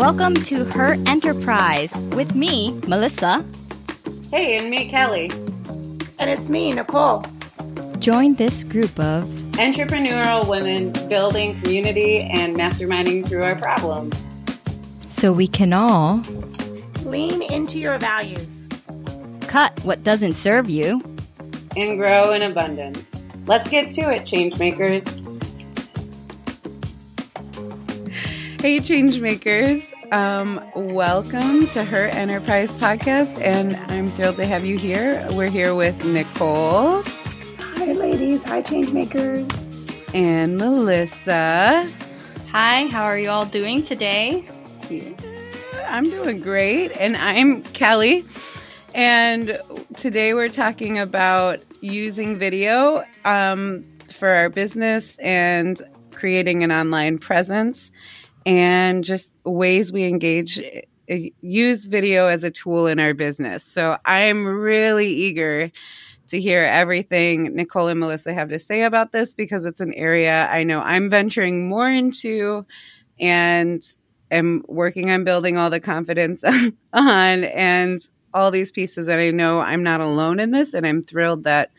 [0.00, 3.44] Welcome to Her Enterprise with me, Melissa.
[4.30, 5.30] Hey, and me, Kelly.
[6.18, 7.22] And it's me, Nicole.
[7.98, 9.24] Join this group of
[9.58, 14.24] entrepreneurial women building community and masterminding through our problems.
[15.06, 16.22] So we can all
[17.04, 18.66] lean into your values,
[19.42, 21.02] cut what doesn't serve you,
[21.76, 23.22] and grow in abundance.
[23.44, 25.19] Let's get to it, changemakers.
[28.60, 29.90] Hey, changemakers.
[30.12, 35.26] Um, welcome to Her Enterprise podcast, and I'm thrilled to have you here.
[35.30, 37.02] We're here with Nicole.
[37.58, 38.44] Hi, ladies.
[38.44, 40.14] Hi, changemakers.
[40.14, 41.90] And Melissa.
[42.50, 44.46] Hi, how are you all doing today?
[45.86, 46.94] I'm doing great.
[47.00, 48.26] And I'm Kelly.
[48.94, 49.58] And
[49.96, 55.80] today we're talking about using video um, for our business and
[56.12, 57.90] creating an online presence
[58.50, 60.58] and just ways we engage
[61.08, 63.62] eh, use video as a tool in our business.
[63.62, 65.70] So I'm really eager
[66.30, 70.48] to hear everything Nicole and Melissa have to say about this because it's an area
[70.48, 72.66] I know I'm venturing more into
[73.20, 73.80] and
[74.32, 76.42] am working on building all the confidence
[76.92, 78.00] on and
[78.34, 81.70] all these pieces that I know I'm not alone in this and I'm thrilled that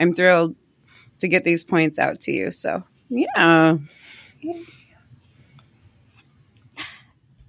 [0.00, 0.56] I'm thrilled
[1.18, 2.50] to get these points out to you.
[2.50, 3.76] So, yeah.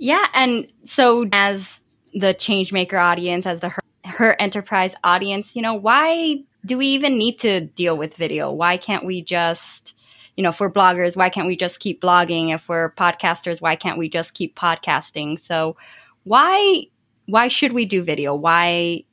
[0.06, 0.28] Yeah.
[0.36, 1.82] And so, as
[2.14, 7.18] the changemaker audience, as the her, her enterprise audience, you know, why do we even
[7.18, 8.52] need to deal with video?
[8.52, 9.96] Why can't we just,
[10.38, 12.54] you know, if we're bloggers, why can't we just keep blogging?
[12.54, 15.40] If we're podcasters, why can't we just keep podcasting?
[15.40, 15.76] So,
[16.24, 16.84] why
[17.26, 18.36] why should we do video?
[18.36, 19.06] Why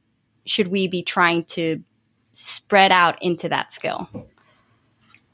[0.44, 1.82] should we be trying to
[2.34, 4.10] spread out into that skill?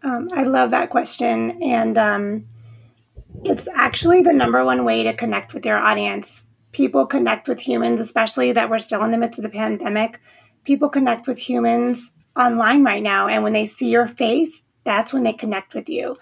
[0.05, 1.61] Um, I love that question.
[1.61, 2.47] And um,
[3.44, 6.47] it's actually the number one way to connect with your audience.
[6.72, 10.20] People connect with humans, especially that we're still in the midst of the pandemic.
[10.64, 13.28] People connect with humans online right now.
[13.28, 16.16] And when they see your face, that's when they connect with you.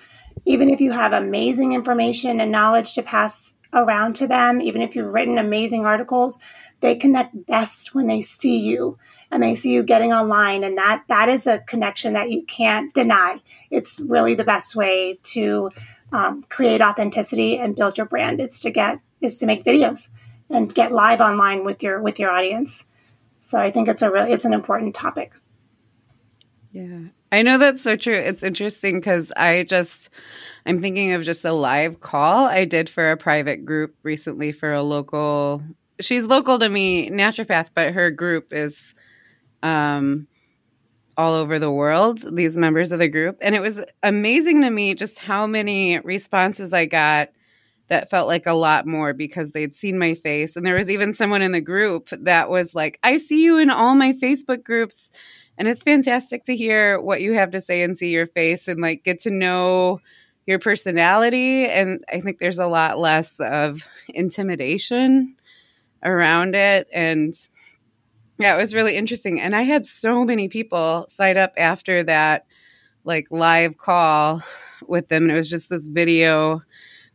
[0.44, 4.94] Even if you have amazing information and knowledge to pass around to them, even if
[4.94, 6.38] you've written amazing articles,
[6.80, 8.98] they connect best when they see you
[9.30, 12.92] and they see you getting online and that that is a connection that you can't
[12.94, 13.40] deny
[13.70, 15.70] it's really the best way to
[16.12, 18.40] um, create authenticity and build your brand.
[18.40, 20.08] Is to get is to make videos
[20.50, 22.86] and get live online with your with your audience.
[23.40, 25.32] So i think it's a really it's an important topic.
[26.72, 26.98] Yeah.
[27.32, 28.14] I know that's so true.
[28.14, 30.10] It's interesting because i just
[30.64, 34.72] i'm thinking of just a live call i did for a private group recently for
[34.72, 35.62] a local
[36.00, 38.94] she's local to me naturopath but her group is
[39.62, 40.28] um,
[41.16, 43.38] all over the world, these members of the group.
[43.40, 47.30] And it was amazing to me just how many responses I got
[47.88, 50.56] that felt like a lot more because they'd seen my face.
[50.56, 53.70] And there was even someone in the group that was like, I see you in
[53.70, 55.12] all my Facebook groups.
[55.56, 58.80] And it's fantastic to hear what you have to say and see your face and
[58.80, 60.00] like get to know
[60.46, 61.66] your personality.
[61.66, 65.36] And I think there's a lot less of intimidation
[66.02, 66.88] around it.
[66.92, 67.32] And
[68.38, 69.40] yeah, it was really interesting.
[69.40, 72.46] And I had so many people sign up after that
[73.04, 74.42] like live call
[74.86, 75.24] with them.
[75.24, 76.62] And it was just this video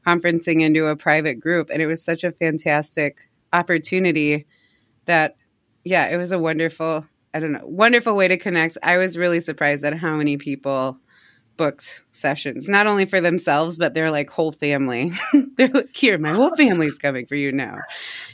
[0.05, 1.69] conferencing into a private group.
[1.69, 4.47] And it was such a fantastic opportunity
[5.05, 5.35] that,
[5.83, 8.77] yeah, it was a wonderful, I don't know, wonderful way to connect.
[8.81, 10.97] I was really surprised at how many people
[11.57, 15.11] booked sessions, not only for themselves, but their like whole family.
[15.57, 17.77] They're like, here, my whole family's coming for you now.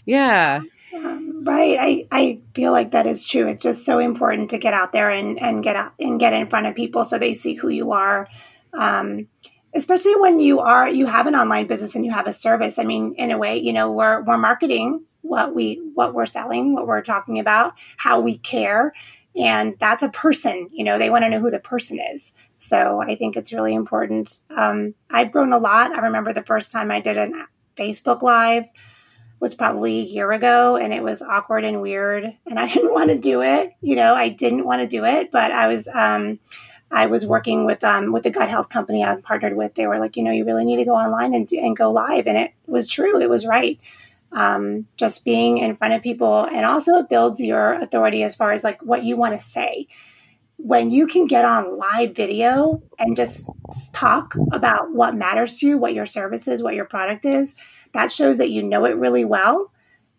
[0.05, 0.61] Yeah.
[0.93, 1.77] Right.
[1.79, 3.47] I, I feel like that is true.
[3.47, 6.47] It's just so important to get out there and, and get out and get in
[6.49, 8.27] front of people so they see who you are.
[8.73, 9.27] Um,
[9.75, 12.79] especially when you are you have an online business and you have a service.
[12.79, 16.73] I mean, in a way, you know, we're we're marketing what we what we're selling,
[16.73, 18.93] what we're talking about, how we care.
[19.35, 22.33] And that's a person, you know, they want to know who the person is.
[22.57, 24.39] So I think it's really important.
[24.49, 25.91] Um, I've grown a lot.
[25.91, 27.29] I remember the first time I did a
[27.75, 28.66] Facebook Live
[29.39, 33.09] was probably a year ago and it was awkward and weird and I didn't want
[33.09, 33.73] to do it.
[33.81, 36.39] You know, I didn't want to do it, but I was um
[36.89, 39.75] I was working with um with the gut health company I partnered with.
[39.75, 41.91] They were like, you know, you really need to go online and do, and go
[41.91, 43.22] live and it was true.
[43.22, 43.79] It was right.
[44.29, 48.51] Um, just being in front of people and also it builds your authority as far
[48.51, 49.87] as like what you want to say
[50.57, 53.49] when you can get on live video and just
[53.93, 57.55] talk about what matters to you, what your service is, what your product is,
[57.97, 59.72] that shows that you know it really well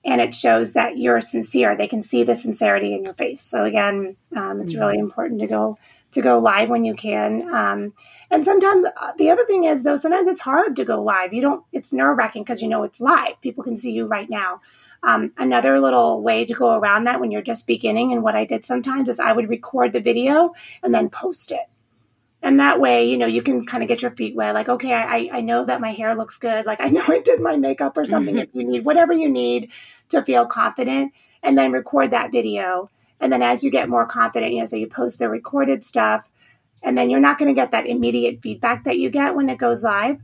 [0.05, 1.77] and it shows that you're sincere.
[1.77, 3.41] They can see the sincerity in your face.
[3.41, 5.05] So, again, um, it's really mm-hmm.
[5.05, 5.79] important to go
[6.11, 7.49] to go live when you can.
[7.55, 7.93] Um,
[8.33, 11.33] and sometimes uh, the other thing is though, sometimes it's hard to go live.
[11.33, 11.65] You don't.
[11.73, 13.41] It's nerve wracking because you know it's live.
[13.43, 14.61] People can see you right now.
[15.05, 18.45] Um, another little way to go around that when you're just beginning, and what I
[18.45, 20.53] did sometimes is I would record the video
[20.83, 21.67] and then post it.
[22.41, 24.55] And that way, you know, you can kind of get your feet wet.
[24.55, 26.67] Like, okay, I, I know that my hair looks good.
[26.67, 28.37] Like, I know I did my makeup or something.
[28.37, 28.43] Mm-hmm.
[28.43, 29.73] If you need whatever you need
[30.11, 31.13] to feel confident,
[31.43, 32.91] and then record that video.
[33.21, 36.29] And then as you get more confident, you know, so you post the recorded stuff,
[36.83, 39.59] and then you're not going to get that immediate feedback that you get when it
[39.59, 40.21] goes live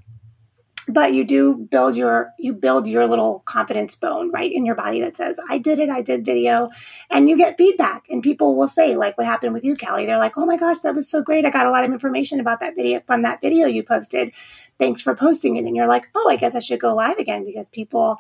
[0.89, 5.01] but you do build your you build your little confidence bone right in your body
[5.01, 6.69] that says i did it i did video
[7.11, 10.19] and you get feedback and people will say like what happened with you kelly they're
[10.19, 12.61] like oh my gosh that was so great i got a lot of information about
[12.61, 14.33] that video from that video you posted.
[14.77, 17.45] Thanks for posting it and you're like oh i guess i should go live again
[17.45, 18.19] because people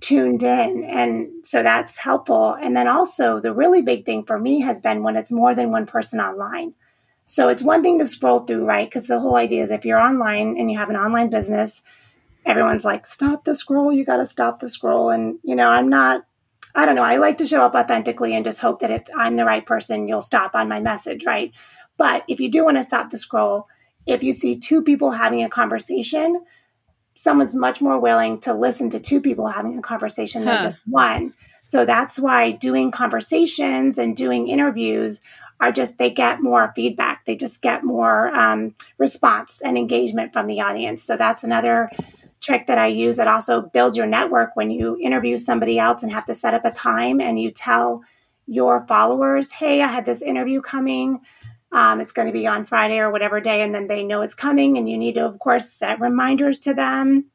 [0.00, 4.60] tuned in and so that's helpful and then also the really big thing for me
[4.60, 6.74] has been when it's more than one person online
[7.30, 8.88] so it's one thing to scroll through, right?
[8.88, 11.82] Because the whole idea is if you're online and you have an online business,
[12.46, 13.92] everyone's like, stop the scroll.
[13.92, 15.10] You got to stop the scroll.
[15.10, 16.24] And, you know, I'm not,
[16.74, 17.02] I don't know.
[17.02, 20.08] I like to show up authentically and just hope that if I'm the right person,
[20.08, 21.52] you'll stop on my message, right?
[21.98, 23.68] But if you do want to stop the scroll,
[24.06, 26.42] if you see two people having a conversation,
[27.12, 30.54] someone's much more willing to listen to two people having a conversation huh.
[30.54, 31.34] than just one.
[31.62, 35.20] So that's why doing conversations and doing interviews
[35.60, 37.24] are just they get more feedback.
[37.24, 41.02] They just get more um, response and engagement from the audience.
[41.02, 41.90] So that's another
[42.40, 43.16] trick that i use.
[43.16, 46.64] That also builds your network when you interview somebody else and have to set up
[46.64, 48.02] a time and you tell
[48.50, 51.20] your followers hey i had this interview coming.
[51.70, 54.34] Um, it's going to be on friday or whatever day and then they know it's
[54.34, 57.26] coming and you need to of course set reminders to them.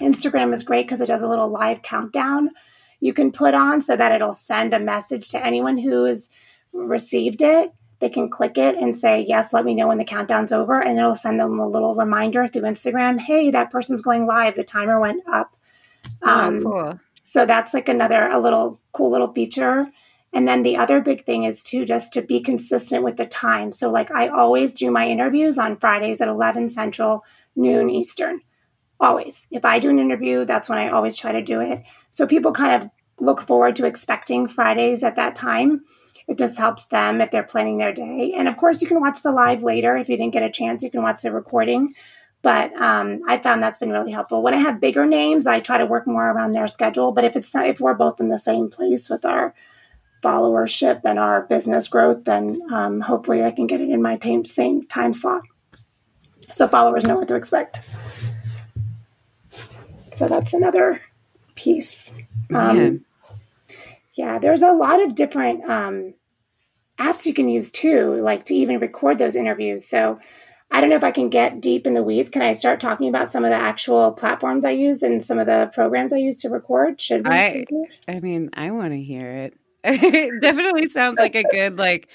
[0.00, 2.50] Instagram is great because it does a little live countdown
[3.00, 6.30] you can put on so that it'll send a message to anyone who is
[6.72, 10.52] received it, they can click it and say, Yes, let me know when the countdown's
[10.52, 10.80] over.
[10.80, 14.56] And it'll send them a little reminder through Instagram Hey, that person's going live.
[14.56, 15.54] The timer went up.
[16.22, 17.00] Oh, um, cool.
[17.22, 19.90] So that's like another, a little cool little feature.
[20.32, 23.72] And then the other big thing is to just to be consistent with the time.
[23.72, 27.24] So, like, I always do my interviews on Fridays at 11 Central,
[27.56, 28.40] noon Eastern.
[29.00, 29.48] Always.
[29.50, 31.82] If I do an interview, that's when I always try to do it.
[32.10, 35.84] So people kind of look forward to expecting Fridays at that time
[36.30, 38.32] it just helps them if they're planning their day.
[38.36, 39.96] And of course, you can watch the live later.
[39.96, 41.92] If you didn't get a chance, you can watch the recording.
[42.40, 44.40] But um, I found that's been really helpful.
[44.40, 47.10] When I have bigger names, I try to work more around their schedule.
[47.10, 49.54] But if it's not, if we're both in the same place with our
[50.22, 54.44] followership and our business growth, then um, hopefully I can get it in my t-
[54.44, 55.42] same time slot,
[56.48, 57.80] so followers know what to expect.
[60.12, 61.02] So that's another
[61.54, 62.12] piece.
[62.52, 63.04] Um,
[64.14, 66.14] yeah, there's a lot of different um,
[67.00, 69.86] apps you can use too, like to even record those interviews.
[69.86, 70.20] So
[70.70, 72.30] I don't know if I can get deep in the weeds.
[72.30, 75.46] Can I start talking about some of the actual platforms I use and some of
[75.46, 77.00] the programs I use to record?
[77.00, 77.34] Should we?
[77.34, 77.64] I,
[78.06, 79.56] I mean, I want to hear it.
[79.82, 82.08] it definitely sounds like a good like.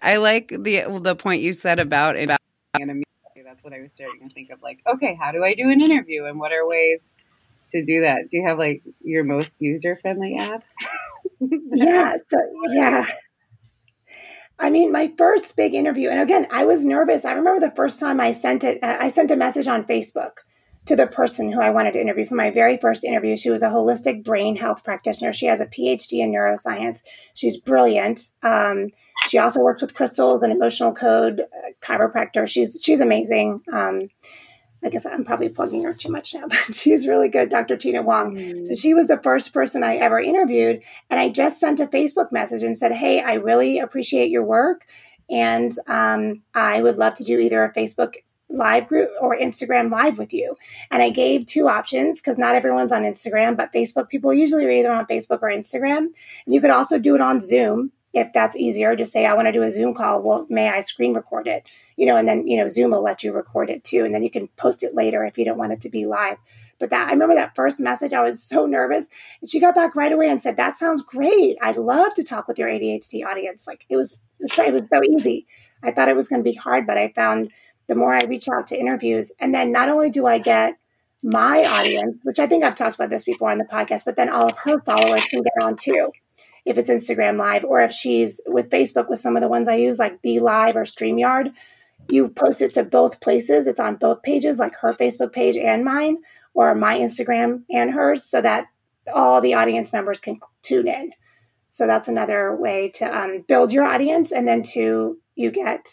[0.00, 2.38] I like the the point you said about about
[2.74, 4.62] That's what I was starting to think of.
[4.62, 7.16] Like, okay, how do I do an interview, and what are ways
[7.70, 8.28] to do that?
[8.28, 10.62] Do you have like your most user friendly app?
[11.40, 12.16] yeah.
[12.28, 12.38] So
[12.68, 13.06] yeah.
[14.58, 17.24] I mean, my first big interview, and again, I was nervous.
[17.24, 20.38] I remember the first time I sent it, I sent a message on Facebook
[20.86, 23.36] to the person who I wanted to interview for my very first interview.
[23.36, 25.32] She was a holistic brain health practitioner.
[25.32, 27.02] She has a PhD in neuroscience.
[27.34, 28.20] She's brilliant.
[28.42, 28.88] Um,
[29.26, 32.48] she also works with crystals and emotional code uh, chiropractor.
[32.48, 33.60] She's she's amazing.
[33.72, 34.08] Um,
[34.84, 37.76] I guess I'm probably plugging her too much now, but she's really good, Dr.
[37.76, 38.36] Tina Wong.
[38.36, 38.66] Mm.
[38.66, 40.82] So she was the first person I ever interviewed.
[41.10, 44.86] And I just sent a Facebook message and said, Hey, I really appreciate your work.
[45.30, 48.14] And um, I would love to do either a Facebook
[48.50, 50.54] live group or Instagram live with you.
[50.90, 54.70] And I gave two options because not everyone's on Instagram, but Facebook people usually are
[54.70, 55.98] either on Facebook or Instagram.
[55.98, 58.96] And you could also do it on Zoom if that's easier.
[58.96, 60.22] Just say, I want to do a Zoom call.
[60.22, 61.64] Well, may I screen record it?
[61.98, 64.04] You know, and then, you know, Zoom will let you record it too.
[64.04, 66.38] And then you can post it later if you don't want it to be live.
[66.78, 69.08] But that I remember that first message, I was so nervous.
[69.40, 71.56] And she got back right away and said, That sounds great.
[71.60, 73.66] I'd love to talk with your ADHD audience.
[73.66, 75.46] Like it was it was it was so easy.
[75.82, 77.50] I thought it was going to be hard, but I found
[77.88, 80.76] the more I reach out to interviews, and then not only do I get
[81.22, 84.28] my audience, which I think I've talked about this before on the podcast, but then
[84.28, 86.12] all of her followers can get on too.
[86.64, 89.76] If it's Instagram Live or if she's with Facebook with some of the ones I
[89.76, 91.52] use, like BeLive or StreamYard,
[92.08, 93.66] you post it to both places.
[93.66, 96.18] It's on both pages, like her Facebook page and mine,
[96.54, 98.66] or my Instagram and hers, so that
[99.14, 101.12] all the audience members can tune in.
[101.68, 105.86] So that's another way to um, build your audience and then to You get,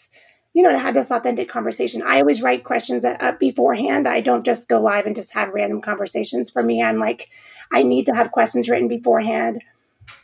[0.54, 2.02] you know, to have this authentic conversation.
[2.02, 4.08] I always write questions up beforehand.
[4.08, 6.50] I don't just go live and just have random conversations.
[6.50, 7.28] For me, I'm like,
[7.70, 9.62] I need to have questions written beforehand.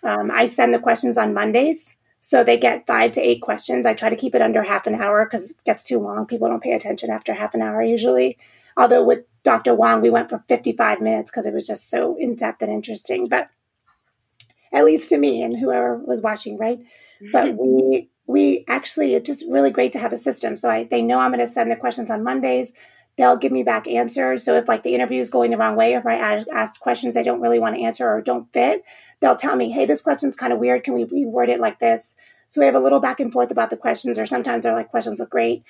[0.02, 1.96] Um, I send the questions on Mondays.
[2.22, 3.84] So they get five to eight questions.
[3.84, 6.24] I try to keep it under half an hour because it gets too long.
[6.24, 8.38] People don't pay attention after half an hour usually.
[8.76, 9.74] Although with Dr.
[9.74, 13.26] Wong, we went for 55 minutes because it was just so in depth and interesting.
[13.26, 13.50] But
[14.72, 16.78] at least to me and whoever was watching, right?
[17.32, 20.56] But we we actually it's just really great to have a system.
[20.56, 22.72] So I they know I'm going to send the questions on Mondays.
[23.16, 24.42] They'll give me back answers.
[24.42, 27.14] So if like the interview is going the wrong way, or if I ask, questions
[27.14, 28.84] they don't really want to answer or don't fit,
[29.20, 30.82] they'll tell me, "Hey, this question's kind of weird.
[30.82, 32.16] Can we reword it like this?"
[32.46, 34.90] So we have a little back and forth about the questions, or sometimes they're like
[34.90, 35.62] questions look great,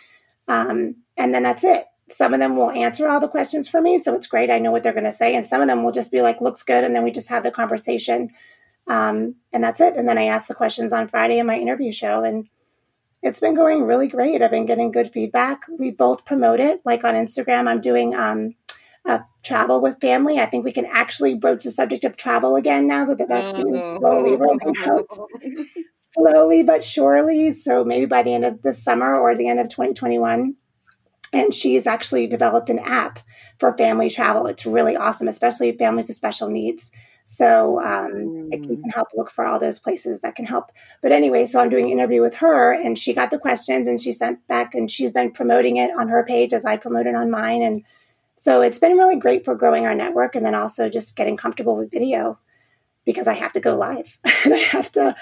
[0.46, 1.86] um, and then that's it.
[2.08, 4.50] Some of them will answer all the questions for me, so it's great.
[4.50, 6.40] I know what they're going to say, and some of them will just be like,
[6.40, 8.30] "Looks good," and then we just have the conversation,
[8.86, 9.96] um, and that's it.
[9.96, 12.48] And then I ask the questions on Friday in my interview show, and
[13.22, 14.42] it's been going really great.
[14.42, 15.62] I've been getting good feedback.
[15.78, 17.68] We both promote it, like on Instagram.
[17.68, 18.54] I'm doing um,
[19.42, 20.38] travel with family.
[20.38, 23.74] I think we can actually broach the subject of travel again now that the vaccine
[23.74, 25.06] is slowly rolling out,
[25.94, 27.50] slowly but surely.
[27.50, 30.54] So maybe by the end of the summer or the end of 2021,
[31.32, 33.18] and she's actually developed an app
[33.58, 34.46] for family travel.
[34.46, 36.92] It's really awesome, especially families with special needs.
[37.24, 38.12] So um,
[38.50, 38.68] mm.
[38.68, 40.72] you can help look for all those places that can help.
[41.02, 44.00] But anyway, so I'm doing an interview with her, and she got the questions, and
[44.00, 47.14] she sent back, and she's been promoting it on her page as I promote it
[47.14, 47.82] on mine, and
[48.34, 51.76] so it's been really great for growing our network, and then also just getting comfortable
[51.76, 52.38] with video
[53.04, 55.14] because I have to go live and I have to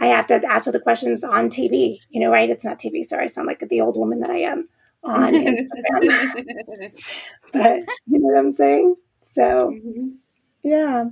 [0.00, 1.98] I have to answer the questions on TV.
[2.10, 2.50] You know, right?
[2.50, 3.02] It's not TV.
[3.02, 4.68] Sorry, I sound like the old woman that I am
[5.02, 6.92] on Instagram.
[7.52, 8.96] but you know what I'm saying?
[9.20, 10.08] So, mm-hmm.
[10.62, 11.06] yeah.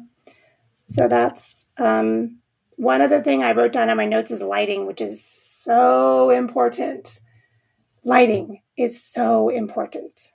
[0.86, 2.38] So that's um,
[2.76, 7.20] one other thing I wrote down on my notes is lighting, which is so important.
[8.04, 10.32] Lighting is so important.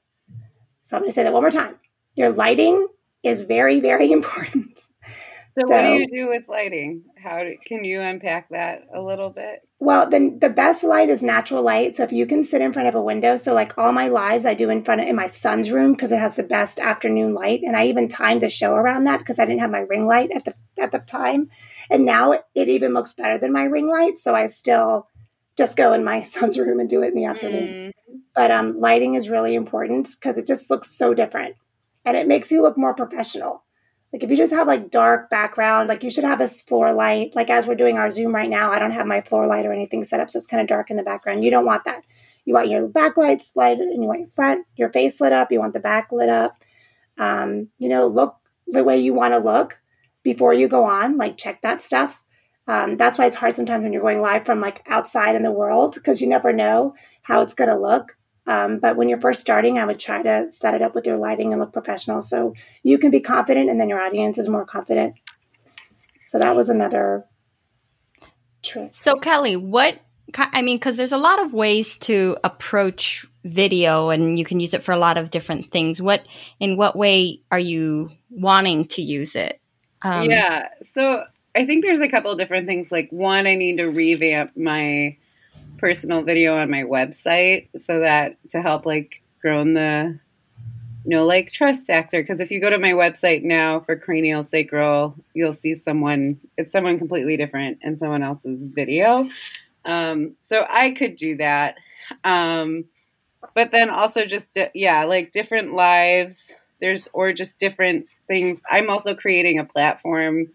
[0.81, 1.75] So I'm going to say that one more time.
[2.15, 2.88] Your lighting
[3.24, 4.74] is very, very important.
[5.58, 7.03] So, so, what do you do with lighting?
[7.22, 9.67] How do, can you unpack that a little bit?
[9.81, 11.95] Well, then the best light is natural light.
[11.95, 14.45] So if you can sit in front of a window, so like all my lives
[14.45, 17.33] I do in front of in my son's room because it has the best afternoon
[17.33, 20.05] light, and I even timed the show around that because I didn't have my ring
[20.05, 21.50] light at the at the time,
[21.89, 24.19] and now it even looks better than my ring light.
[24.19, 25.07] So I still
[25.57, 27.67] just go in my son's room and do it in the afternoon.
[27.67, 28.19] Mm.
[28.35, 31.55] But um, lighting is really important because it just looks so different,
[32.05, 33.63] and it makes you look more professional.
[34.13, 37.34] Like if you just have like dark background, like you should have a floor light.
[37.34, 39.72] Like as we're doing our Zoom right now, I don't have my floor light or
[39.72, 41.44] anything set up, so it's kind of dark in the background.
[41.44, 42.03] You don't want that.
[42.44, 45.51] You want your backlights lighted, and you want your front, your face lit up.
[45.51, 46.62] You want the back lit up.
[47.18, 48.36] Um, you know, look
[48.68, 49.80] the way you want to look
[50.24, 51.18] before you go on.
[51.18, 52.22] Like check that stuff.
[52.68, 55.51] Um, that's why it's hard sometimes when you're going live from like outside in the
[55.51, 58.18] world because you never know how it's going to look.
[58.48, 61.17] Um, but when you're first starting, I would try to set it up with your
[61.17, 64.65] lighting and look professional so you can be confident and then your audience is more
[64.65, 65.15] confident.
[66.27, 67.25] So that was another
[68.63, 68.93] trick.
[68.93, 70.00] So, Kelly, what,
[70.38, 74.74] I mean, because there's a lot of ways to approach video and you can use
[74.74, 76.01] it for a lot of different things.
[76.01, 76.25] What,
[76.60, 79.60] in what way are you wanting to use it?
[80.01, 80.69] Um, yeah.
[80.81, 82.91] So I think there's a couple different things.
[82.91, 85.17] Like, one, I need to revamp my
[85.81, 90.19] personal video on my website so that to help like grow the
[91.03, 92.21] you know like trust factor.
[92.21, 96.71] Because if you go to my website now for cranial sacral you'll see someone it's
[96.71, 99.27] someone completely different in someone else's video.
[99.83, 101.75] Um, so i could do that.
[102.23, 102.85] Um,
[103.55, 106.55] but then also just yeah like different lives.
[106.79, 108.61] There's or just different things.
[108.69, 110.47] I'm also creating a platform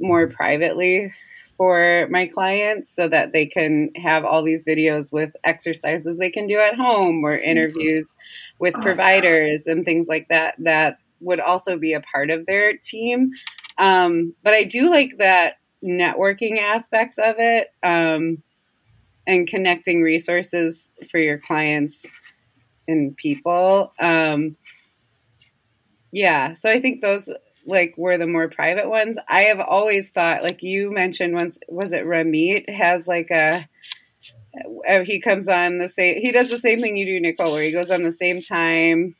[0.00, 1.12] more privately
[1.58, 6.46] for my clients so that they can have all these videos with exercises they can
[6.46, 8.16] do at home or interviews
[8.60, 8.84] with awesome.
[8.84, 13.32] providers and things like that that would also be a part of their team.
[13.76, 18.42] Um, but I do like that networking aspect of it um,
[19.26, 22.00] and connecting resources for your clients
[22.86, 23.92] and people.
[24.00, 24.56] Um,
[26.12, 27.28] yeah, so I think those
[27.68, 29.16] like were the more private ones.
[29.28, 33.68] I have always thought, like you mentioned once, was it Ramit has like a
[34.88, 37.62] uh, he comes on the same he does the same thing you do nicole where
[37.62, 39.14] he goes on the same time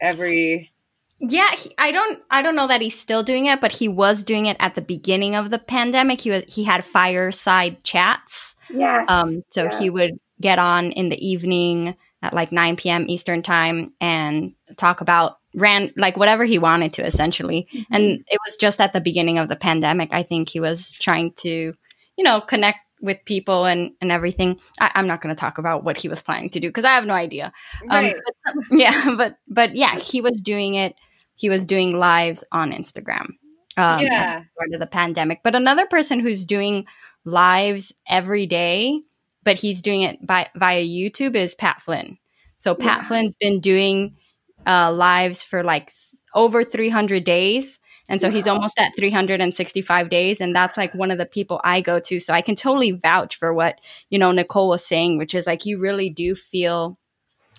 [0.00, 0.72] every
[1.20, 4.22] yeah he, i don't i don't know that he's still doing it but he was
[4.22, 9.08] doing it at the beginning of the pandemic he was he had fireside chats yes
[9.08, 9.78] um so yeah.
[9.78, 15.00] he would get on in the evening at like 9 p.m eastern time and talk
[15.00, 17.68] about ran like whatever he wanted to essentially.
[17.72, 17.94] Mm-hmm.
[17.94, 20.10] And it was just at the beginning of the pandemic.
[20.12, 21.74] I think he was trying to,
[22.16, 24.58] you know, connect with people and and everything.
[24.80, 26.92] I, am not going to talk about what he was planning to do because I
[26.92, 27.52] have no idea.
[27.82, 28.14] Um, right.
[28.14, 30.94] Um, but, yeah, but but yeah, he was doing it.
[31.36, 33.26] He was doing lives on Instagram.
[33.76, 35.40] Um, yeah, part of the pandemic.
[35.42, 36.86] But another person who's doing
[37.24, 39.00] lives every day,
[39.42, 42.18] but he's doing it by via YouTube is Pat Flynn.
[42.58, 43.08] So Pat yeah.
[43.08, 44.16] Flynn's been doing
[44.66, 45.92] uh, lives for like
[46.34, 47.78] over 300 days.
[48.08, 50.40] And so he's almost at 365 days.
[50.40, 52.18] And that's like one of the people I go to.
[52.20, 53.80] So I can totally vouch for what,
[54.10, 56.98] you know, Nicole was saying, which is like you really do feel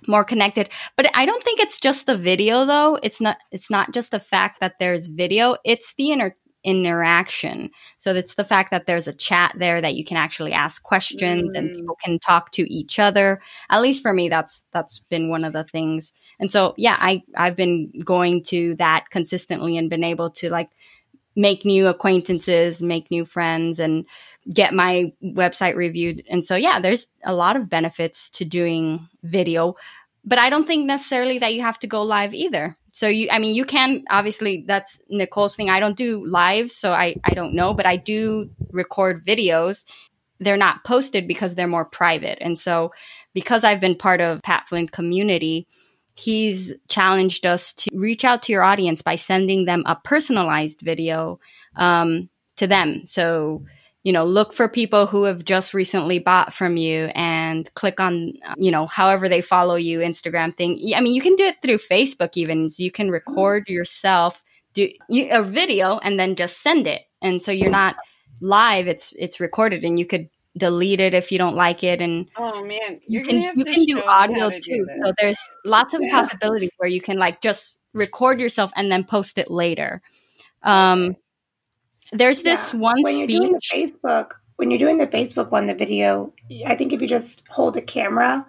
[0.08, 0.70] more connected.
[0.96, 3.00] But I don't think it's just the video though.
[3.02, 6.36] It's not it's not just the fact that there's video, it's the inner
[6.66, 7.70] interaction.
[8.00, 11.54] So it's the fact that there's a chat there that you can actually ask questions
[11.54, 11.58] mm.
[11.58, 13.40] and people can talk to each other.
[13.70, 16.12] At least for me, that's that's been one of the things.
[16.40, 20.72] And so yeah, I I've been going to that consistently and been able to like
[21.36, 24.06] make new acquaintances, make new friends, and
[24.52, 26.24] get my website reviewed.
[26.30, 29.76] And so yeah, there's a lot of benefits to doing video.
[30.24, 32.76] But I don't think necessarily that you have to go live either.
[32.96, 35.70] So you, I mean, you can obviously that's Nicole's thing.
[35.70, 39.84] I don't do lives, so I, I don't know, but I do record videos.
[40.40, 42.38] They're not posted because they're more private.
[42.40, 42.94] And so
[43.34, 45.68] because I've been part of Pat Flynn community,
[46.16, 51.38] he's challenged us to reach out to your audience by sending them a personalized video
[51.76, 53.06] um, to them.
[53.06, 53.66] So
[54.06, 58.34] you know, look for people who have just recently bought from you and click on,
[58.56, 60.80] you know, however they follow you, Instagram thing.
[60.96, 62.70] I mean, you can do it through Facebook even.
[62.70, 64.44] So you can record yourself,
[64.74, 67.02] do a video and then just send it.
[67.24, 67.96] And so you're not
[68.42, 72.30] live, it's it's recorded and you could delete it if you don't like it and
[72.38, 76.02] oh man you can you can do audio to too do so there's lots of
[76.02, 76.10] yeah.
[76.10, 80.02] possibilities where you can like just record yourself and then post it later
[80.64, 81.14] um
[82.12, 82.80] there's this yeah.
[82.80, 83.30] one when speech.
[83.30, 86.34] You're doing the Facebook, when you're doing the Facebook one, the video,
[86.66, 88.46] I think if you just hold the camera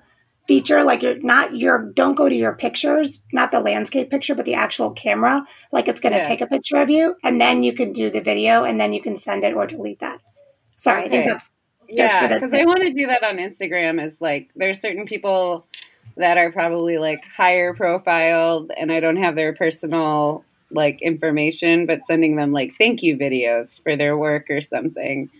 [0.46, 4.44] feature, like you're not your don't go to your pictures, not the landscape picture, but
[4.44, 6.24] the actual camera, like it's going to yeah.
[6.24, 9.02] take a picture of you, and then you can do the video, and then you
[9.02, 10.20] can send it or delete that.
[10.76, 11.06] Sorry, okay.
[11.06, 11.50] I think that's
[11.88, 14.04] yeah, because I want to do that on Instagram.
[14.04, 15.66] Is like there's certain people
[16.16, 22.06] that are probably like higher profiled, and I don't have their personal like information, but
[22.06, 25.30] sending them like thank you videos for their work or something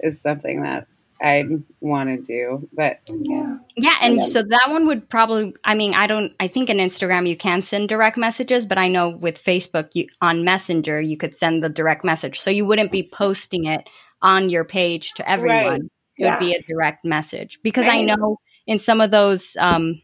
[0.00, 0.86] is something that
[1.22, 1.44] I
[1.80, 2.68] want to do.
[2.72, 5.54] But yeah, yeah, and so that one would probably.
[5.64, 6.34] I mean, I don't.
[6.40, 10.08] I think in Instagram you can send direct messages, but I know with Facebook you
[10.20, 13.88] on Messenger you could send the direct message, so you wouldn't be posting it
[14.22, 15.64] on your page to everyone.
[15.64, 15.80] Right.
[16.16, 16.38] It yeah.
[16.38, 18.00] would be a direct message because right.
[18.00, 20.00] I know in some of those um,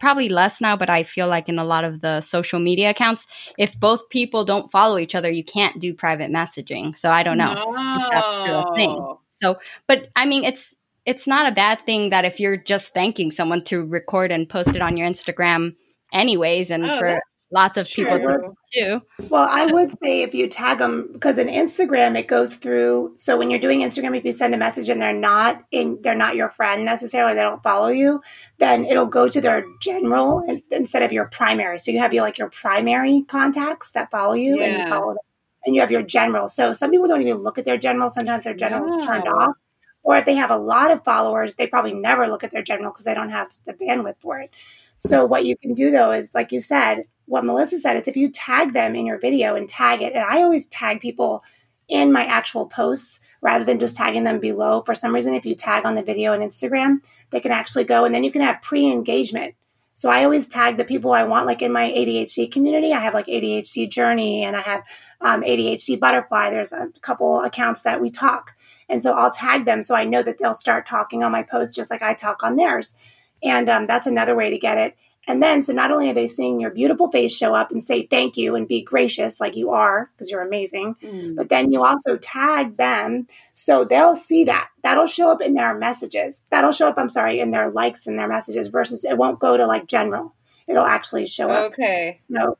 [0.00, 3.26] probably less now, but I feel like in a lot of the social media accounts,
[3.58, 6.96] if both people don't follow each other, you can't do private messaging.
[6.96, 8.08] So I don't know no.
[8.10, 9.16] that's still a thing.
[9.30, 13.30] So, but I mean, it's it's not a bad thing that if you're just thanking
[13.30, 15.76] someone to record and post it on your Instagram,
[16.12, 18.06] anyways, and oh, for lots of sure.
[18.06, 19.02] people too.
[19.28, 19.74] Well, I so.
[19.74, 23.12] would say if you tag them because in Instagram it goes through.
[23.16, 26.14] So when you're doing Instagram, if you send a message and they're not in, they're
[26.14, 28.20] not your friend necessarily, they don't follow you,
[28.58, 31.78] then it'll go to their general instead of your primary.
[31.78, 34.66] So you have your like your primary contacts that follow you, yeah.
[34.66, 35.24] and you follow them,
[35.64, 36.48] and you have your general.
[36.48, 38.10] So some people don't even look at their general.
[38.10, 39.54] Sometimes their general is turned off.
[40.02, 42.92] Or if they have a lot of followers, they probably never look at their general
[42.92, 44.50] because they don't have the bandwidth for it.
[44.96, 48.16] So what you can do though is, like you said, what Melissa said is if
[48.16, 51.42] you tag them in your video and tag it, and I always tag people
[51.88, 54.82] in my actual posts rather than just tagging them below.
[54.82, 56.98] For some reason, if you tag on the video on Instagram,
[57.30, 59.54] they can actually go and then you can have pre engagement.
[59.94, 62.92] So I always tag the people I want, like in my ADHD community.
[62.92, 64.84] I have like ADHD Journey and I have
[65.22, 66.50] um, ADHD Butterfly.
[66.50, 68.54] There's a couple accounts that we talk.
[68.90, 71.74] And so I'll tag them so I know that they'll start talking on my post
[71.74, 72.94] just like I talk on theirs.
[73.42, 74.96] And um, that's another way to get it.
[75.28, 78.06] And then, so not only are they seeing your beautiful face show up and say
[78.06, 81.34] thank you and be gracious like you are, because you're amazing, mm.
[81.34, 84.68] but then you also tag them so they'll see that.
[84.82, 86.42] That'll show up in their messages.
[86.50, 89.56] That'll show up, I'm sorry, in their likes and their messages versus it won't go
[89.56, 90.32] to like general.
[90.68, 91.72] It'll actually show up.
[91.72, 92.16] Okay.
[92.18, 92.56] So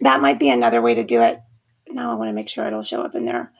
[0.00, 1.40] that might be another way to do it.
[1.88, 3.52] Now I want to make sure it'll show up in their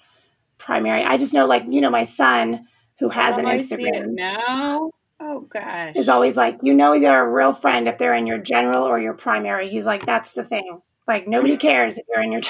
[0.59, 1.05] primary.
[1.05, 2.67] I just know, like, you know, my son
[2.99, 4.15] who has an Instagram.
[4.15, 4.91] now?
[5.19, 5.97] Oh gosh.
[5.97, 8.99] Is always like, you know, they're a real friend if they're in your general or
[9.01, 9.69] your primary.
[9.69, 10.83] He's like, that's the thing.
[11.07, 12.43] Like nobody cares if you're in your.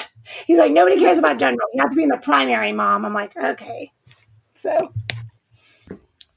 [0.45, 1.67] He's like, nobody cares about general.
[1.73, 3.05] You have to be in the primary, mom.
[3.05, 3.91] I'm like, okay.
[4.53, 4.91] So,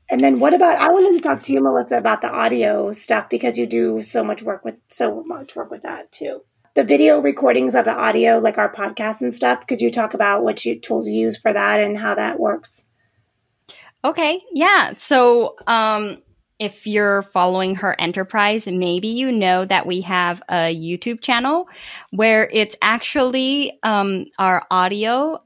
[0.08, 0.78] and then what about?
[0.78, 4.22] I wanted to talk to you, Melissa, about the audio stuff because you do so
[4.22, 6.42] much work with so much work with that too.
[6.74, 9.66] The video recordings of the audio, like our podcast and stuff.
[9.66, 12.84] Could you talk about what you, tools you use for that and how that works?
[14.04, 14.94] Okay, yeah.
[14.96, 16.22] So, um,
[16.58, 21.68] if you're following her enterprise, maybe you know that we have a YouTube channel
[22.10, 25.42] where it's actually um, our audio.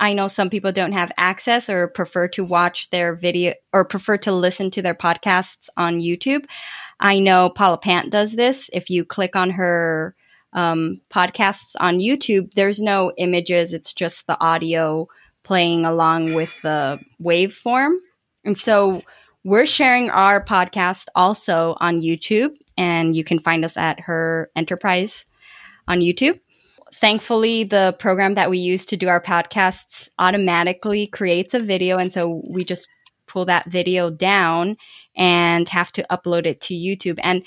[0.00, 4.16] I know some people don't have access or prefer to watch their video or prefer
[4.18, 6.44] to listen to their podcasts on YouTube.
[6.98, 8.68] I know Paula Pant does this.
[8.72, 10.16] If you click on her
[10.52, 15.08] um, podcasts on YouTube, there's no images, it's just the audio
[15.48, 17.94] playing along with the waveform.
[18.44, 19.00] And so
[19.44, 25.24] we're sharing our podcast also on YouTube, and you can find us at her enterprise
[25.88, 26.38] on YouTube.
[26.92, 31.96] Thankfully, the program that we use to do our podcasts automatically creates a video.
[31.96, 32.86] And so we just
[33.26, 34.76] pull that video down
[35.16, 37.18] and have to upload it to YouTube.
[37.22, 37.42] And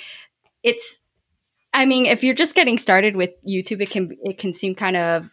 [0.64, 1.00] it's,
[1.72, 4.98] I mean, if you're just getting started with YouTube, it can it can seem kind
[4.98, 5.30] of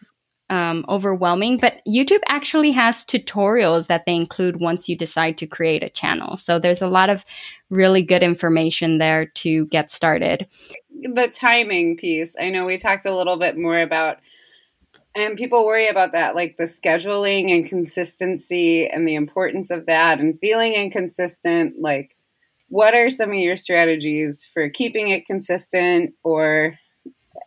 [0.49, 5.83] um, overwhelming, but YouTube actually has tutorials that they include once you decide to create
[5.83, 6.37] a channel.
[6.37, 7.23] So there's a lot of
[7.69, 10.47] really good information there to get started.
[11.01, 14.17] The timing piece, I know we talked a little bit more about,
[15.15, 20.19] and people worry about that, like the scheduling and consistency and the importance of that
[20.19, 21.75] and feeling inconsistent.
[21.79, 22.15] Like,
[22.69, 26.75] what are some of your strategies for keeping it consistent or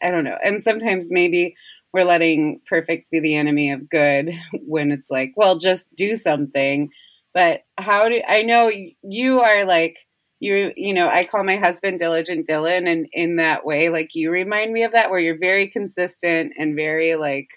[0.02, 0.36] I don't know.
[0.42, 1.54] And sometimes maybe
[1.92, 4.30] we're letting perfect be the enemy of good
[4.66, 6.90] when it's like, well, just do something.
[7.34, 8.70] But how do I know
[9.02, 9.96] you are like
[10.40, 14.30] you you know, I call my husband diligent Dylan and in that way like you
[14.30, 17.48] remind me of that where you're very consistent and very like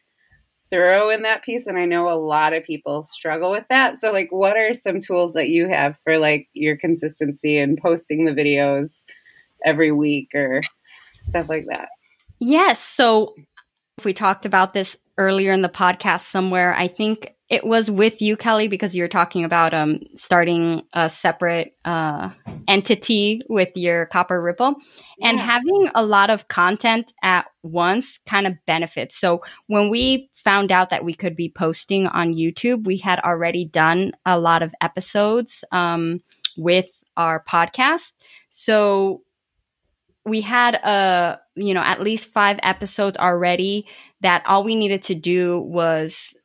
[0.70, 4.00] thorough in that piece and I know a lot of people struggle with that.
[4.00, 8.26] So like what are some tools that you have for like your consistency and posting
[8.26, 9.04] the videos
[9.66, 10.62] every week or
[11.22, 11.90] stuff like that?
[12.40, 12.80] Yes.
[12.80, 13.34] So
[14.04, 16.76] we talked about this earlier in the podcast somewhere.
[16.76, 21.10] I think it was with you, Kelly, because you were talking about um, starting a
[21.10, 22.32] separate uh,
[22.68, 24.76] entity with your Copper Ripple
[25.20, 25.30] yeah.
[25.30, 29.16] and having a lot of content at once kind of benefits.
[29.16, 33.64] So when we found out that we could be posting on YouTube, we had already
[33.64, 36.20] done a lot of episodes um,
[36.58, 38.14] with our podcast.
[38.50, 39.22] So
[40.26, 43.88] we had a you know at least five episodes already
[44.22, 46.36] that all we needed to do was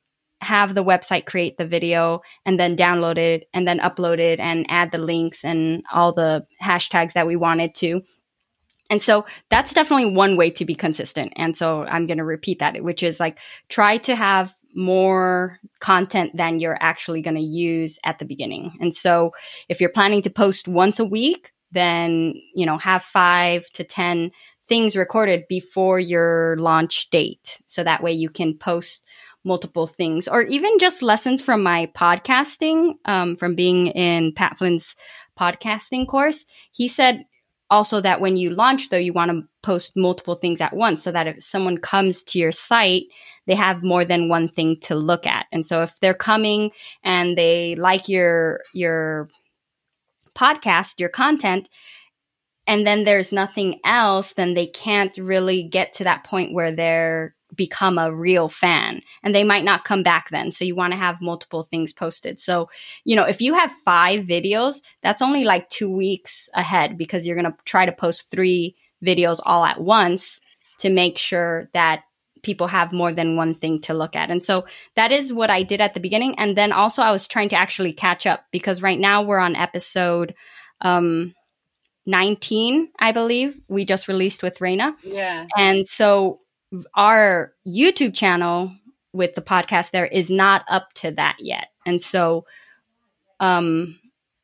[0.43, 4.64] have the website create the video and then download it and then upload it and
[4.69, 8.01] add the links and all the hashtags that we wanted to.
[8.88, 11.33] And so that's definitely one way to be consistent.
[11.37, 13.38] And so i'm going to repeat that which is like
[13.69, 18.77] try to have more content than you're actually going to use at the beginning.
[18.81, 19.33] And so
[19.69, 24.31] if you're planning to post once a week then, you know, have five to 10
[24.69, 27.61] things recorded before your launch date.
[27.67, 29.03] So that way you can post
[29.45, 34.95] multiple things or even just lessons from my podcasting, um, from being in Pat Flynn's
[35.39, 36.45] podcasting course.
[36.73, 37.25] He said
[37.71, 41.11] also that when you launch though, you want to post multiple things at once so
[41.13, 43.05] that if someone comes to your site,
[43.47, 45.47] they have more than one thing to look at.
[45.53, 46.71] And so if they're coming
[47.03, 49.29] and they like your, your
[50.40, 51.68] podcast, your content,
[52.66, 57.35] and then there's nothing else, then they can't really get to that point where they're
[57.57, 60.53] become a real fan and they might not come back then.
[60.53, 62.38] So you want to have multiple things posted.
[62.38, 62.70] So,
[63.05, 67.40] you know, if you have five videos, that's only like two weeks ahead because you're
[67.40, 70.40] going to try to post three videos all at once
[70.79, 72.05] to make sure that
[72.42, 74.31] people have more than one thing to look at.
[74.31, 74.64] And so
[74.96, 76.38] that is what I did at the beginning.
[76.38, 79.57] And then also I was trying to actually catch up because right now we're on
[79.57, 80.35] episode
[80.81, 81.35] um
[82.07, 83.61] 19, I believe.
[83.68, 84.96] We just released with Reina.
[85.03, 85.46] Yeah.
[85.57, 86.40] And so
[86.94, 88.72] our YouTube channel
[89.12, 91.68] with the podcast there is not up to that yet.
[91.87, 92.46] And so
[93.38, 93.98] um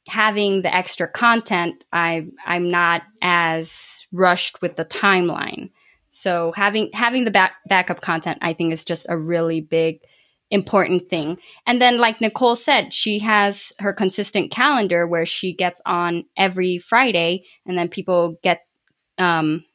[0.08, 5.70] having the extra content, I I'm not as rushed with the timeline.
[6.16, 10.00] So having having the back, backup content, I think, is just a really big
[10.50, 11.38] important thing.
[11.66, 16.78] And then, like Nicole said, she has her consistent calendar where she gets on every
[16.78, 18.62] Friday, and then people get
[19.18, 19.66] um,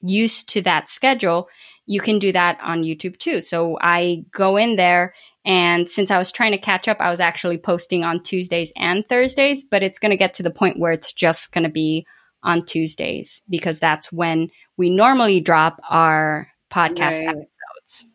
[0.00, 1.48] used to that schedule.
[1.86, 3.40] You can do that on YouTube too.
[3.40, 5.12] So I go in there,
[5.44, 9.04] and since I was trying to catch up, I was actually posting on Tuesdays and
[9.08, 12.06] Thursdays, but it's going to get to the point where it's just going to be
[12.42, 17.28] on Tuesdays because that's when we normally drop our podcast right.
[17.28, 18.06] episodes.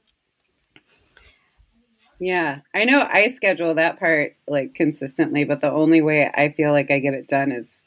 [2.19, 6.71] Yeah, I know I schedule that part like consistently, but the only way I feel
[6.71, 7.81] like I get it done is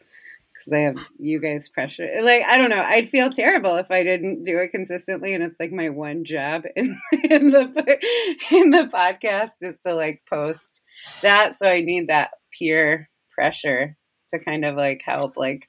[0.53, 2.09] because I have you guys pressure.
[2.23, 5.59] Like I don't know, I'd feel terrible if I didn't do it consistently, and it's
[5.59, 7.99] like my one job in, in the
[8.51, 10.83] in the podcast is to like post
[11.23, 11.59] that.
[11.59, 13.97] So I need that peer pressure
[14.29, 15.69] to kind of like help like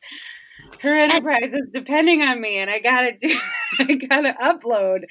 [0.81, 3.37] her enterprise and, is depending on me and I gotta do
[3.79, 5.03] I gotta upload.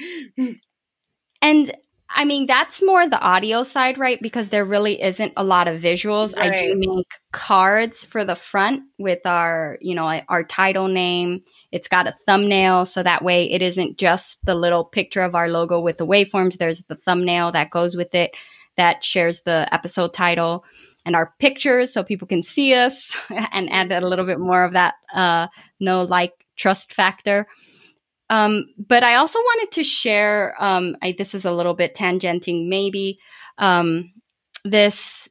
[1.41, 1.73] And
[2.11, 4.19] I mean, that's more the audio side, right?
[4.21, 6.37] Because there really isn't a lot of visuals.
[6.37, 6.55] Right.
[6.55, 11.43] I do make cards for the front with our, you know, our title name.
[11.71, 12.87] It's got a thumbnail.
[12.87, 16.57] So that way it isn't just the little picture of our logo with the waveforms.
[16.57, 18.31] There's the thumbnail that goes with it
[18.77, 20.65] that shares the episode title
[21.05, 23.17] and our pictures so people can see us
[23.53, 25.47] and add a little bit more of that uh,
[25.81, 27.47] no like trust factor.
[28.31, 30.55] Um, but I also wanted to share.
[30.59, 33.19] Um, I, this is a little bit tangenting, maybe
[33.57, 34.13] um,
[34.65, 35.29] this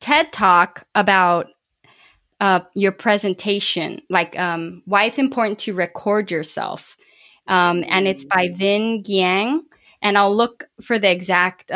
[0.00, 1.46] TED talk about
[2.40, 6.96] uh, your presentation, like um, why it's important to record yourself,
[7.46, 9.60] um, and it's by Vinh Giang.
[10.02, 11.70] And I'll look for the exact.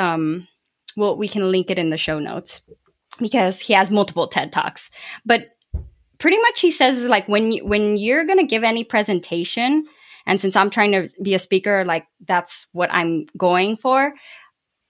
[0.97, 2.63] Well, we can link it in the show notes
[3.19, 4.91] because he has multiple TED talks,
[5.25, 5.47] but
[6.19, 9.85] pretty much he says like when you, when you're going to give any presentation
[10.27, 14.15] and since i'm trying to be a speaker like that's what i'm going for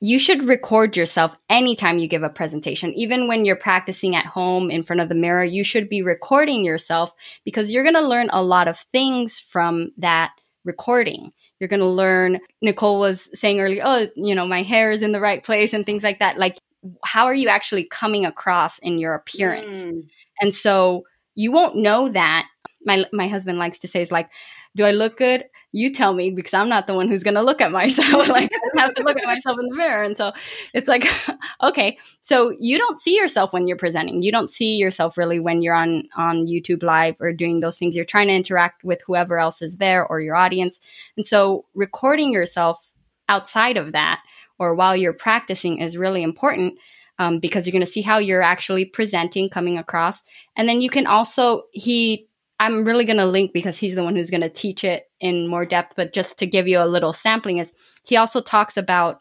[0.01, 2.93] you should record yourself anytime you give a presentation.
[2.93, 6.65] Even when you're practicing at home in front of the mirror you should be recording
[6.65, 7.13] yourself
[7.45, 10.33] because you're going to learn a lot of things from that
[10.65, 15.03] recording you're going to learn nicole was saying earlier oh you know my hair is
[15.03, 16.57] in the right place and things like that like
[17.05, 20.07] how are you actually coming across in your appearance mm.
[20.41, 21.05] and so
[21.37, 22.49] you won't know that.
[22.85, 24.29] My my husband likes to say is like,
[24.77, 25.45] do I look good?
[25.73, 28.29] You tell me because I'm not the one who's going to look at myself.
[28.29, 30.03] like I have to look at myself in the mirror.
[30.03, 30.33] And so
[30.75, 31.07] it's like,
[31.63, 34.23] okay, so you don't see yourself when you're presenting.
[34.23, 37.97] You don't see yourself really when you're on on YouTube live or doing those things.
[37.97, 40.79] You're trying to interact with whoever else is there or your audience.
[41.17, 42.93] And so recording yourself
[43.29, 44.21] outside of that
[44.59, 46.79] or while you're practicing is really important
[47.19, 50.23] um, because you're going to see how you're actually presenting, coming across.
[50.55, 54.17] And then you can also, he, I'm really going to link because he's the one
[54.17, 55.95] who's going to teach it in more depth.
[55.97, 57.73] But just to give you a little sampling, is
[58.05, 59.21] he also talks about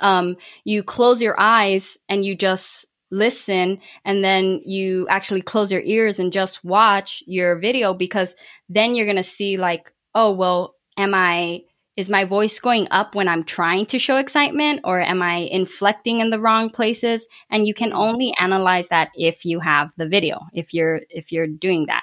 [0.00, 5.82] um, you close your eyes and you just listen and then you actually close your
[5.82, 8.34] ears and just watch your video because
[8.68, 11.62] then you're going to see like oh well am i
[11.96, 16.20] is my voice going up when I'm trying to show excitement or am I inflecting
[16.20, 17.26] in the wrong places?
[17.50, 21.46] And you can only analyze that if you have the video, if you're, if you're
[21.46, 22.02] doing that.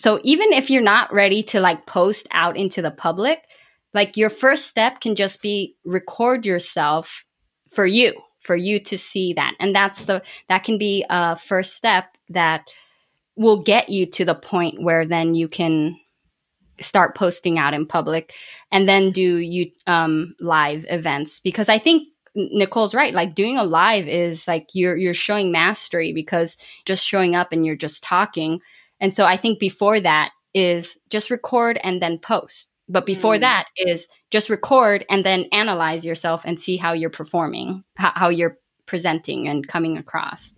[0.00, 3.44] So even if you're not ready to like post out into the public,
[3.92, 7.26] like your first step can just be record yourself
[7.68, 9.56] for you, for you to see that.
[9.60, 12.62] And that's the, that can be a first step that
[13.36, 16.00] will get you to the point where then you can
[16.80, 18.32] start posting out in public
[18.72, 23.12] and then do you um, live events because I think Nicole's right.
[23.12, 27.66] Like doing a live is like you're you're showing mastery because just showing up and
[27.66, 28.60] you're just talking.
[29.00, 32.68] And so I think before that is just record and then post.
[32.88, 33.40] But before mm.
[33.40, 38.28] that is just record and then analyze yourself and see how you're performing, how, how
[38.28, 40.54] you're presenting and coming across.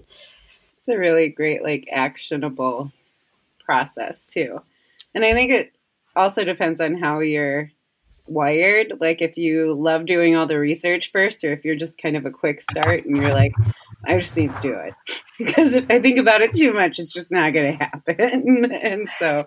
[0.79, 2.91] It's a really great like actionable
[3.65, 4.61] process too.
[5.15, 5.73] And I think it
[6.17, 7.71] also depends on how you're
[8.27, 8.95] wired.
[9.01, 12.25] Like if you love doing all the research first, or if you're just kind of
[12.25, 13.53] a quick start and you're like,
[14.05, 14.95] I just need to do it.
[15.39, 18.73] Because if I think about it too much, it's just not going to happen.
[18.73, 19.45] and so,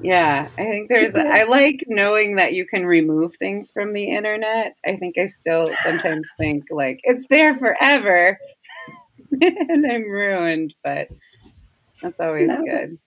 [0.00, 4.76] yeah, I think there's, I like knowing that you can remove things from the internet.
[4.86, 8.38] I think I still sometimes think like it's there forever
[9.40, 11.08] and I'm ruined, but
[12.02, 12.98] that's always good.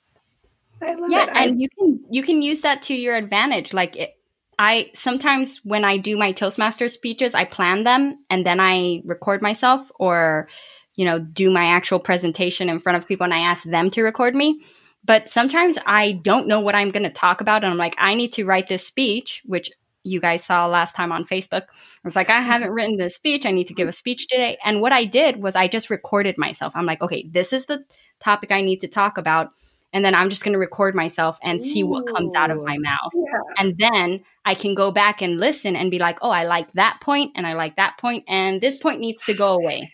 [0.82, 1.30] I love yeah, it.
[1.30, 3.74] I, and you can you can use that to your advantage.
[3.74, 4.16] Like it,
[4.62, 9.42] I sometimes when I do my Toastmaster speeches, I plan them and then I record
[9.42, 10.48] myself or
[10.96, 14.04] you know do my actual presentation in front of people and I ask them to
[14.04, 14.62] record me.
[15.04, 18.14] But sometimes I don't know what I'm going to talk about and I'm like I
[18.14, 19.72] need to write this speech, which
[20.04, 21.64] you guys saw last time on Facebook.
[21.64, 23.48] I was like, I haven't written this speech.
[23.48, 24.60] I need to give a speech today.
[24.64, 26.74] And what I did was I just recorded myself.
[26.76, 27.84] I'm like, okay, this is the
[28.20, 29.54] topic I need to talk about
[29.94, 32.78] and then I'm just going to record myself and see what comes out of my
[32.78, 33.12] mouth.
[33.14, 33.40] Yeah.
[33.58, 37.00] And then I can go back and listen and be like, oh, I like that
[37.02, 39.94] point and I like that point and this point needs to go away.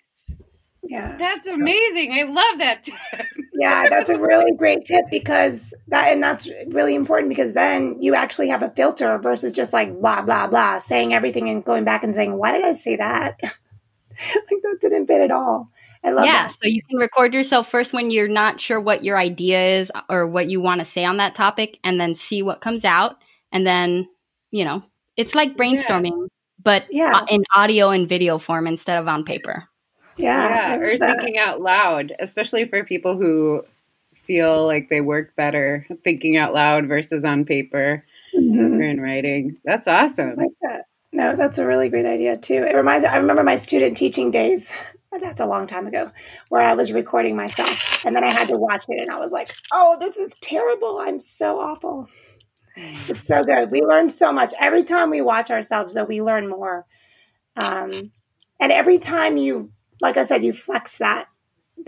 [0.83, 1.17] Yeah.
[1.17, 2.13] That's amazing.
[2.13, 2.95] I love that tip.
[3.53, 8.15] yeah, that's a really great tip because that and that's really important because then you
[8.15, 12.05] actually have a filter versus just like blah blah blah saying everything and going back
[12.05, 13.37] and saying, Why did I say that?
[13.41, 13.51] like
[14.63, 15.69] that didn't fit at all.
[16.03, 16.51] I love yeah, that.
[16.51, 20.27] so you can record yourself first when you're not sure what your idea is or
[20.27, 23.17] what you want to say on that topic, and then see what comes out.
[23.51, 24.07] And then,
[24.51, 24.83] you know,
[25.15, 26.27] it's like brainstorming, yeah.
[26.63, 27.25] but yeah.
[27.29, 29.67] in audio and video form instead of on paper.
[30.17, 30.75] Yeah.
[30.75, 33.63] yeah or thinking out loud, especially for people who
[34.15, 38.03] feel like they work better thinking out loud versus on paper
[38.35, 38.73] mm-hmm.
[38.73, 39.57] or in writing.
[39.63, 40.31] That's awesome.
[40.31, 40.85] I like that.
[41.17, 42.63] No, that's a really great idea too.
[42.63, 44.71] It reminds I remember my student teaching days.
[45.19, 46.11] That's a long time ago,
[46.49, 49.31] where I was recording myself and then I had to watch it and I was
[49.31, 50.99] like, "Oh, this is terrible.
[50.99, 52.07] I'm so awful."
[52.75, 53.71] It's so good.
[53.71, 55.95] We learn so much every time we watch ourselves.
[55.95, 56.85] Though we learn more,
[57.55, 58.11] um,
[58.59, 61.25] and every time you, like I said, you flex that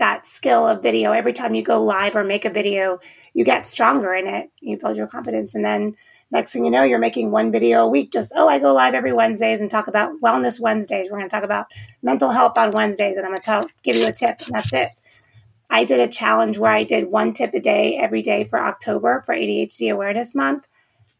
[0.00, 1.12] that skill of video.
[1.12, 2.98] Every time you go live or make a video,
[3.32, 4.50] you get stronger in it.
[4.58, 5.94] You build your confidence, and then
[6.30, 8.12] next thing you know, you're making one video a week.
[8.12, 11.10] Just, oh, I go live every Wednesdays and talk about wellness Wednesdays.
[11.10, 11.66] We're going to talk about
[12.02, 14.72] mental health on Wednesdays, and I'm going to tell, give you a tip, and that's
[14.72, 14.90] it.
[15.70, 19.22] I did a challenge where I did one tip a day every day for October
[19.24, 20.66] for ADHD Awareness Month.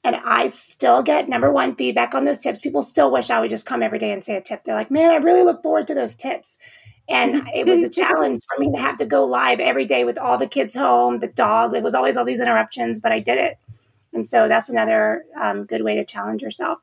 [0.03, 2.59] And I still get number one feedback on those tips.
[2.59, 4.65] People still wish I would just come every day and say a tip.
[4.65, 6.59] They're like, man, I really look forward to those tips.
[7.09, 10.19] And it was a challenge for me to have to go live every day with
[10.19, 11.75] all the kids home, the dog.
[11.75, 13.59] It was always all these interruptions, but I did it.
[14.13, 16.81] And so that's another um, good way to challenge yourself.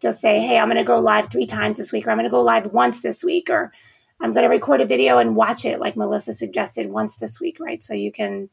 [0.00, 2.24] Just say, hey, I'm going to go live three times this week, or I'm going
[2.24, 3.72] to go live once this week, or
[4.20, 7.58] I'm going to record a video and watch it, like Melissa suggested, once this week,
[7.60, 7.82] right?
[7.82, 8.50] So you can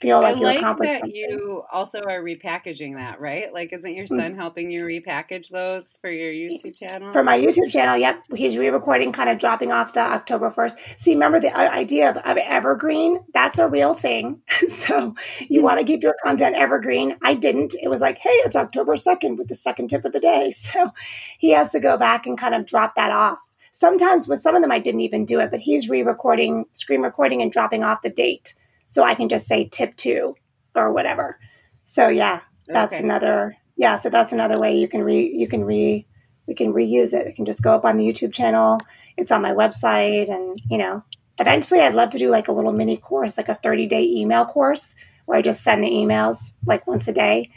[0.00, 1.16] feel like I you like accomplished that something.
[1.16, 3.52] You also are repackaging that, right?
[3.52, 4.38] Like, isn't your son mm-hmm.
[4.38, 7.12] helping you repackage those for your YouTube channel?
[7.12, 8.22] For my YouTube channel, yep.
[8.34, 10.78] He's re-recording, kind of dropping off the October first.
[10.96, 13.20] See, remember the uh, idea of, of evergreen?
[13.32, 14.40] That's a real thing.
[14.68, 15.14] so
[15.48, 17.16] you want to keep your content evergreen.
[17.22, 17.74] I didn't.
[17.80, 20.52] It was like, hey, it's October second with the second tip of the day.
[20.66, 20.90] So
[21.38, 23.38] he has to go back and kind of drop that off.
[23.70, 27.40] Sometimes with some of them, I didn't even do it, but he's re-recording, screen recording,
[27.40, 28.54] and dropping off the date
[28.86, 30.36] so I can just say tip two
[30.74, 31.38] or whatever.
[31.84, 33.04] So yeah, that's okay.
[33.04, 33.96] another yeah.
[33.96, 36.06] So that's another way you can re you can re
[36.46, 37.26] we can reuse it.
[37.26, 38.80] It can just go up on the YouTube channel.
[39.16, 41.02] It's on my website, and you know,
[41.38, 44.44] eventually I'd love to do like a little mini course, like a thirty day email
[44.44, 44.94] course
[45.24, 47.50] where I just send the emails like once a day,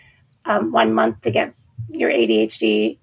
[0.45, 1.53] um, one month to get
[1.89, 2.97] your ADHD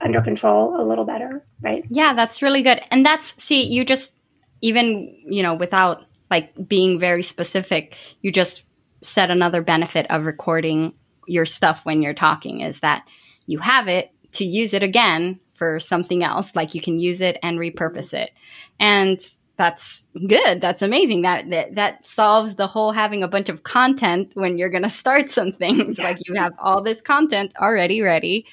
[0.00, 1.84] under control a little better, right?
[1.90, 2.80] Yeah, that's really good.
[2.90, 4.14] And that's see, you just
[4.62, 8.62] even you know without like being very specific, you just
[9.02, 10.94] said another benefit of recording
[11.26, 13.04] your stuff when you're talking is that
[13.46, 16.54] you have it to use it again for something else.
[16.54, 18.30] Like you can use it and repurpose it.
[18.78, 19.20] And
[19.56, 20.60] that's good.
[20.60, 21.22] That's amazing.
[21.22, 24.88] That, that that solves the whole having a bunch of content when you're going to
[24.88, 25.98] start some things.
[25.98, 28.46] like you have all this content already ready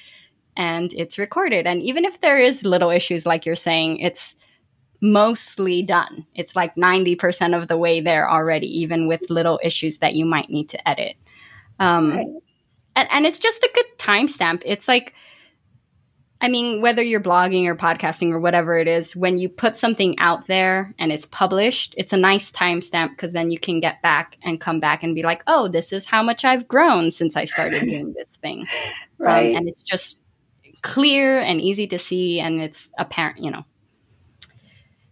[0.56, 1.66] and it's recorded.
[1.66, 4.36] And even if there is little issues like you're saying, it's
[5.00, 6.26] mostly done.
[6.34, 10.50] It's like 90% of the way there already, even with little issues that you might
[10.50, 11.16] need to edit.
[11.78, 12.26] Um, right.
[12.96, 14.62] and, and it's just a good timestamp.
[14.64, 15.14] It's like,
[16.40, 20.16] I mean, whether you're blogging or podcasting or whatever it is, when you put something
[20.18, 24.36] out there and it's published, it's a nice timestamp because then you can get back
[24.42, 27.44] and come back and be like, oh, this is how much I've grown since I
[27.44, 28.60] started doing this thing.
[28.60, 28.66] Um,
[29.18, 29.50] right.
[29.50, 30.18] Um, and it's just
[30.82, 33.64] clear and easy to see and it's apparent, you know,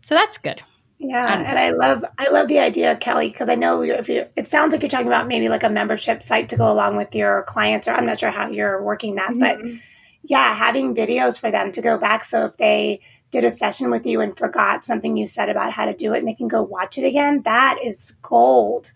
[0.07, 0.62] so that's good.
[0.99, 4.47] Yeah, and I love I love the idea, Kelly, because I know if you it
[4.47, 7.42] sounds like you're talking about maybe like a membership site to go along with your
[7.42, 9.40] clients, or I'm not sure how you're working that, mm-hmm.
[9.40, 9.59] but
[10.23, 12.23] yeah, having videos for them to go back.
[12.23, 13.01] So if they
[13.33, 16.21] did a session with you and forgot something you said about how to do it,
[16.21, 18.92] and they can go watch it again, that is gold.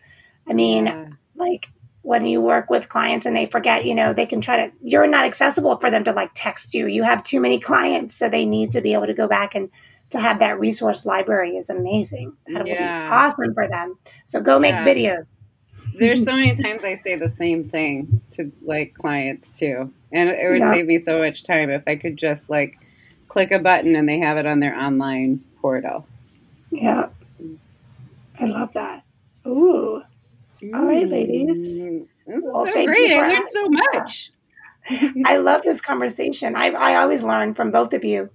[0.49, 1.09] I mean, yeah.
[1.35, 1.71] like
[2.03, 5.09] when you work with clients and they forget, you know, they can try to, you're
[5.09, 6.87] not accessible for them to like text you.
[6.87, 8.15] You have too many clients.
[8.15, 9.71] So they need to be able to go back and
[10.11, 12.37] to have that resource library is amazing.
[12.49, 13.03] That yeah.
[13.03, 13.97] would be awesome for them.
[14.25, 14.85] So go make yeah.
[14.85, 15.37] videos.
[15.99, 19.93] There's so many times I say the same thing to like clients too.
[20.13, 20.73] And it would yeah.
[20.73, 22.77] save me so much time if I could just like
[23.29, 26.07] click a button and they have it on their online portal.
[26.71, 27.09] Yeah.
[28.39, 29.05] I love that.
[29.47, 30.03] Ooh.
[30.75, 31.83] All right, ladies.
[31.83, 32.07] Mm.
[32.27, 33.13] Well, so great.
[33.13, 34.31] I learned so much.
[35.25, 36.57] I love this conversation.
[36.57, 38.31] I, I always learn from both of you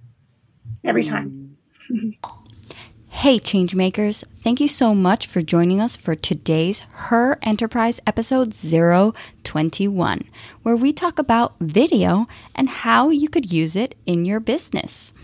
[0.84, 1.30] every time.
[1.30, 1.45] Mm.
[3.08, 4.24] Hey, Changemakers.
[4.42, 10.24] Thank you so much for joining us for today's Her Enterprise episode 021,
[10.62, 15.14] where we talk about video and how you could use it in your business.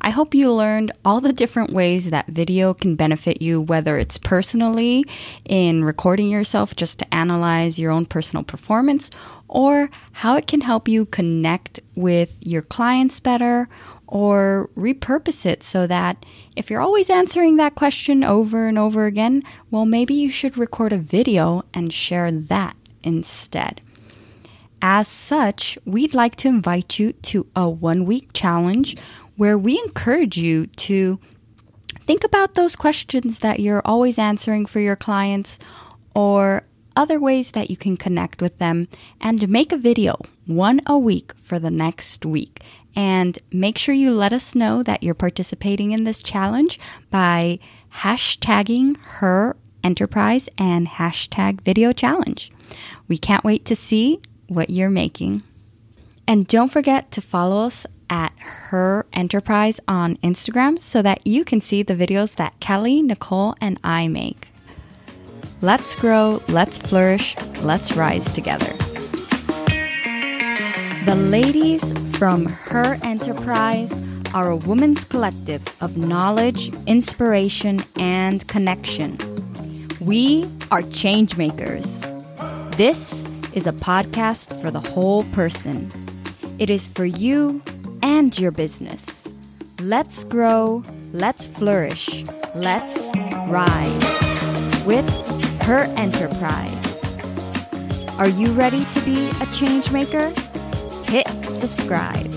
[0.00, 4.16] I hope you learned all the different ways that video can benefit you, whether it's
[4.16, 5.04] personally
[5.44, 9.10] in recording yourself just to analyze your own personal performance,
[9.48, 13.68] or how it can help you connect with your clients better
[14.06, 16.24] or repurpose it so that
[16.56, 20.92] if you're always answering that question over and over again, well, maybe you should record
[20.92, 23.80] a video and share that instead.
[24.82, 28.96] As such, we'd like to invite you to a one week challenge
[29.36, 31.18] where we encourage you to
[32.06, 35.58] think about those questions that you're always answering for your clients
[36.14, 36.64] or
[36.96, 38.88] other ways that you can connect with them
[39.20, 42.60] and make a video, one a week for the next week.
[42.96, 46.78] And make sure you let us know that you're participating in this challenge
[47.10, 47.58] by
[47.98, 52.50] hashtagging her enterprise and hashtag video challenge.
[53.08, 55.42] We can't wait to see what you're making.
[56.26, 61.60] And don't forget to follow us at Her Enterprise on Instagram so that you can
[61.60, 64.48] see the videos that Kelly, Nicole, and I make.
[65.60, 68.72] Let's grow, let's flourish, let's rise together.
[71.06, 71.92] The ladies
[72.24, 73.92] from Her Enterprise
[74.32, 79.18] are a women's collective of knowledge, inspiration, and connection.
[80.00, 81.84] We are change makers.
[82.78, 85.92] This is a podcast for the whole person.
[86.58, 87.62] It is for you
[88.00, 89.28] and your business.
[89.80, 92.96] Let's grow, let's flourish, let's
[93.48, 95.06] rise with
[95.64, 96.98] her enterprise.
[98.18, 100.32] Are you ready to be a change maker?
[101.04, 102.33] Hit subscribe.